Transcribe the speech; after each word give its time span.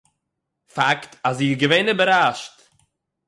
פאַקט 0.75 1.11
אַז 1.27 1.35
זי 1.37 1.45
איז 1.51 1.55
געווען 1.61 1.85
איבערראַשט 1.91 2.53